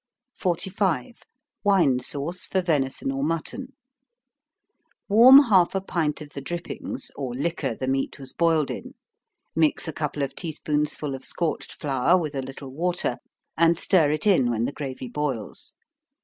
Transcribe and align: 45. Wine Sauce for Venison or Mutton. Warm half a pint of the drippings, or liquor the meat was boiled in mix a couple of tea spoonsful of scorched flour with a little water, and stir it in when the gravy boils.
45. 0.37 1.21
Wine 1.63 1.99
Sauce 1.99 2.47
for 2.47 2.59
Venison 2.59 3.11
or 3.11 3.23
Mutton. 3.23 3.73
Warm 5.07 5.43
half 5.43 5.75
a 5.75 5.79
pint 5.79 6.21
of 6.21 6.31
the 6.31 6.41
drippings, 6.41 7.11
or 7.15 7.35
liquor 7.35 7.75
the 7.75 7.85
meat 7.87 8.17
was 8.17 8.33
boiled 8.33 8.71
in 8.71 8.95
mix 9.55 9.87
a 9.87 9.93
couple 9.93 10.23
of 10.23 10.33
tea 10.33 10.53
spoonsful 10.53 11.13
of 11.13 11.23
scorched 11.23 11.71
flour 11.73 12.17
with 12.17 12.33
a 12.33 12.41
little 12.41 12.69
water, 12.71 13.17
and 13.55 13.77
stir 13.77 14.09
it 14.09 14.25
in 14.25 14.49
when 14.49 14.65
the 14.65 14.71
gravy 14.71 15.07
boils. 15.07 15.75